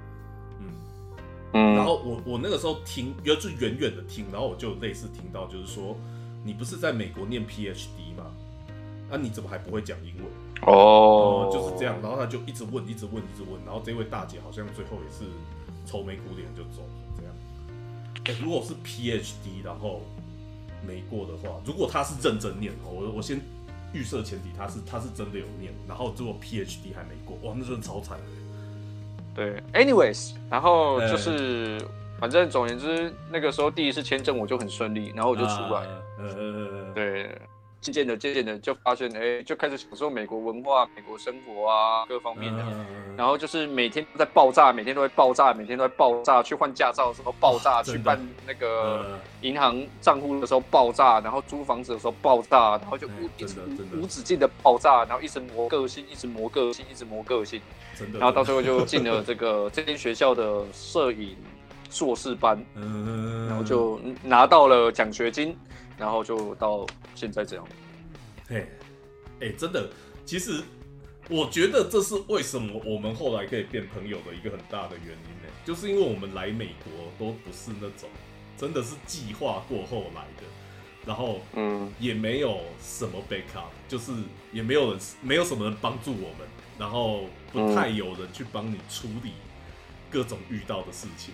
[1.76, 5.96] 然后我我那个时候听，就远远的听，然后我就类似听到，就是说，
[6.44, 8.26] 你不是在美国念 PhD 吗？
[9.10, 10.26] 那你怎么还不会讲英文？
[10.64, 11.96] 哦，就是这样。
[12.02, 13.54] 然后他就一直问，一直问，一直问。
[13.66, 15.32] 然后这位大姐好像最后也是
[15.86, 16.90] 愁眉苦脸就走了。
[17.18, 17.34] 这样。
[18.26, 20.02] 哎，如果是 PhD，然后
[20.86, 23.40] 没过的话，如果他是认真念，我我先
[23.94, 28.20] 预设前提他是他是真的有念，然后如果 PhD 还没过，哇，那真的超惨。
[29.38, 31.78] 对，anyways，然后就是，
[32.20, 36.04] 反正总而言之，那个时候第一次签证我就很顺利，然后我就出来了。
[36.20, 37.40] 嗯对，
[37.80, 42.64] 渐渐的、渐渐的就发现，哎，就开始享受美国文化、美国生活啊，各方面的。
[43.16, 46.42] 然后就是每天都在爆炸，每天都在爆炸，每天都在爆炸。
[46.44, 53.56] 去换驾照的时候爆炸，去办那个银行账户的时候爆炸，然后租房子的时候爆炸，然后就无一直
[53.96, 57.62] 无止境的爆炸，然后一直磨个性，一直磨个性，一直磨个性。
[58.14, 61.36] 然后到最后就进了 这个这间学校的摄影
[61.90, 65.58] 硕士班，然后就拿到了奖学金，
[65.98, 67.68] 然后就到现在这样。
[68.48, 68.68] 嘿，
[69.42, 69.90] 哎，真的，
[70.26, 70.62] 其实
[71.30, 78.10] 我觉得这是为什么我们后来可以变朋友的一个很大的原因呢，就是因为我们来美国都不是那种
[78.56, 80.44] 真的是计划过后来的，
[81.06, 84.12] 然后嗯，也没有什么 backup，就是
[84.54, 86.48] 也没有人没有什么人帮助我们。
[86.80, 89.32] 然后不太有人去帮你处理
[90.12, 91.34] 各种遇到的事情，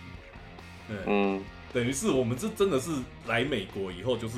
[1.05, 1.43] 嗯，
[1.73, 2.91] 等于是我们这真的是
[3.27, 4.35] 来美国以后就是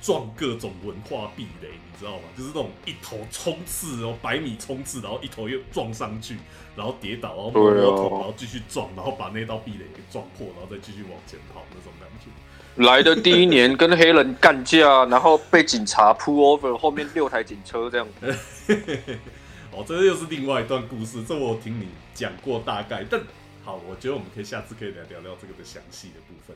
[0.00, 2.22] 撞各种文化壁垒，你知道吗？
[2.36, 6.36] 就是那种一头冲刺哦，百米冲刺，然后一头又撞上去，
[6.76, 12.30] 然后跌倒，然后摸摸头，然后继续撞，然后把那道壁垒给撞破，然后再继续往前跑那种感觉。
[12.76, 18.06] 来的第一年跟黑人干架，然后被警察 pull over，后面六台警车这样。
[19.72, 23.04] 哦，这又是另外一段故事，这我听你讲过大概。
[23.10, 23.20] 但
[23.64, 26.54] 好，我觉得我们可以下次可以来聊聊这个的详细的部分。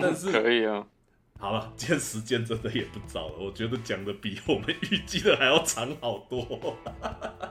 [0.00, 0.84] 但是 可以啊。
[1.38, 6.76] 好了，今天时间真的也不早了，我觉得讲的比我们预计的还要长好多。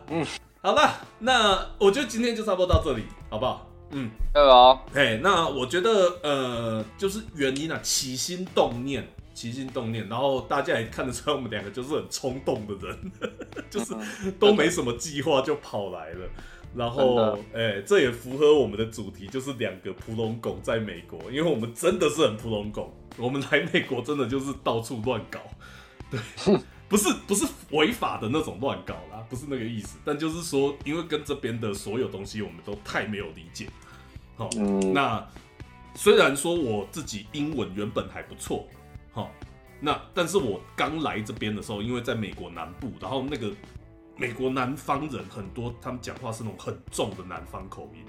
[0.07, 0.25] 嗯，
[0.63, 3.69] 好了，那我觉得今天就差不多到这里，好不好？
[3.91, 4.85] 嗯，好。
[4.93, 5.89] 哎，那我觉得
[6.23, 9.07] 呃，就是原因啊，起心动念。
[9.33, 13.11] 起心动念，然后大家也看得出来，我们两个就是很冲动的人，
[13.71, 13.95] 就是
[14.33, 16.29] 都没什么计划就跑来了。
[16.75, 25.39] 然后，哎，这也符合我们的主题，就是两个普龙狗在美国，因为我们真的是很普龙狗， 我们来美国真的就是到处乱搞，
[26.09, 26.19] 对，
[26.87, 33.67] 不是不是违法的那种乱搞啦，不是那个意思，但就是说，因为跟这边的所有东西我们都太没有理解。
[34.35, 34.49] 好，
[34.93, 35.25] 那
[35.93, 38.65] 虽然说我自己英文原本还不错。
[39.11, 39.29] 好，
[39.81, 43.51] 那但是我刚来这边的时候，因为在美国南部，然后那个
[44.21, 48.05] 美国南方人很多，他们讲话是那种很重的南方口音。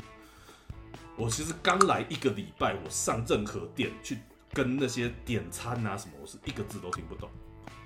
[1.17, 4.19] 我其实刚来一个礼拜，我上任何店去
[4.53, 7.31] 跟那些点餐啊什么，我是一个字都听不懂。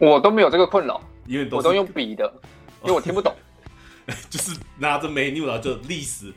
[0.00, 2.24] 我都没有这个困扰，因为我都用笔的，
[2.82, 3.32] 因为我听不懂。
[4.28, 6.34] 就是拿着 menu 然后就历史。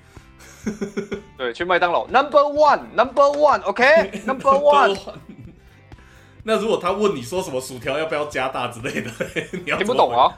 [1.39, 4.99] 对，去麦当劳，Number One，Number One，OK，Number One。
[6.43, 9.11] 那如果他问你说什么薯条要不要加大之类的，
[9.65, 10.37] 你要听不懂啊？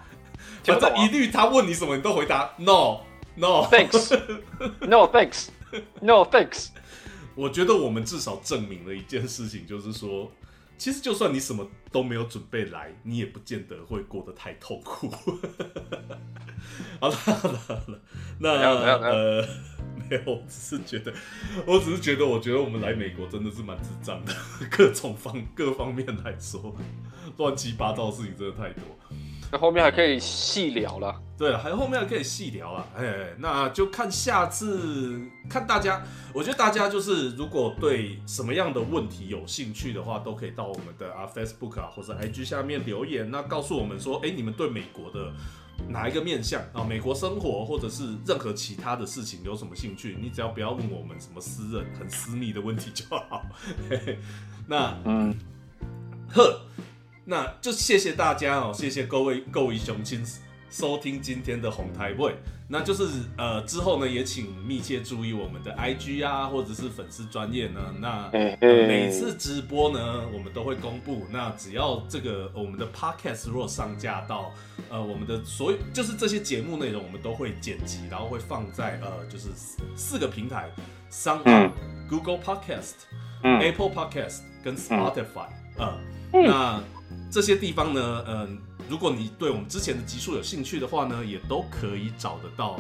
[0.64, 3.02] 反正一律他问你什么，你都回答 No
[3.36, 4.16] No Thanks
[4.82, 5.48] No Thanks
[6.02, 6.68] No Thanks。
[7.34, 10.32] 我觉得我们至少证明了一件事情，就是说，
[10.78, 15.10] 其实就算你什么都没有准备来，你也不见得会过得太痛苦。
[17.00, 18.00] 好了好了好了，
[18.40, 19.48] 那没有没有呃
[20.10, 21.12] 没有，我只是觉得，
[21.66, 24.34] 我只是觉得，我觉得我们来美国真的是蛮智障的，
[24.70, 26.76] 各种方各方面来说，
[27.38, 28.84] 乱七八糟的事情真的太多。
[29.52, 31.22] 那后面还可以细聊了。
[31.38, 45.34] 对了，还有后面还可以细聊啊，哎，那就看下次看大家，我觉得大家就是如果对什么样的问题有兴趣的话，都可以到我们的啊 Facebook 啊或者 IG 下面留言，那告诉我们说，哎，你们对美国的
[45.90, 53.42] 哪一个面向啊，美国生活或者是任何其他的事情有什么兴趣，你只要不要问我们什么私人很私密的问题就好。
[53.90, 54.20] 嘿嘿
[54.68, 55.36] 那嗯，
[56.30, 56.62] 呵，
[57.26, 60.26] 那就谢谢大家哦，谢谢各位各位雄亲
[60.70, 62.36] 收听今天的红台会。
[62.74, 63.04] 那就是
[63.38, 67.82] 呃之后呢，也请密切注意我们的 IG 啊，或者是粉丝专业呢。
[68.00, 71.28] 那呃每次直播呢，我们都会公布。
[71.30, 74.54] 那只要这个我们的 Podcast 如果上架到
[74.90, 80.72] 呃我们的所有就是这些节目内容，我们都会剪辑，然后会放在呃就是四四个平台
[81.10, 81.72] s o u n 嗯
[82.10, 82.94] Google Podcast、
[83.44, 85.98] 嗯 Apple Podcast 跟 Spotify，呃，
[86.32, 86.82] 那
[87.32, 92.80] 这些地方呢，嗯、如果你对我们之前的集数有兴趣的话呢，也都可以找得到，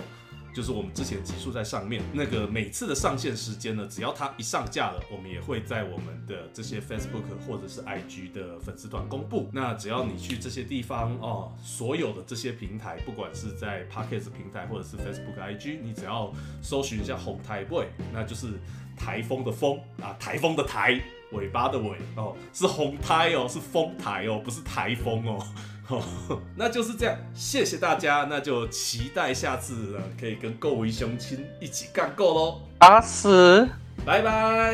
[0.54, 2.02] 就是我们之前集数在上面。
[2.14, 9.50] 那个每次的上线时间呢，只要它一上架了，我们也会在我们的这些 Facebook 或者是 IG 的粉丝团公布。
[9.54, 16.32] 那只要你去这些地方哦，所有的这些平台，不管是在 Podcast 平台或者是 Facebook、IG，你只要
[16.62, 18.60] 搜寻一下红台 boy，那就是
[18.98, 21.00] 台风的风啊，台风的台，
[21.32, 25.40] 尾巴的尾哦，是红台哦，是风台哦，不是台风哦。
[25.88, 26.02] 哦，
[26.56, 33.68] 那就是这样，谢谢大家，那就期待下次呢可以跟各位乡亲一起干够喽，阿死，
[34.06, 34.74] 拜拜。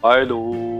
[0.00, 0.73] 拜喽。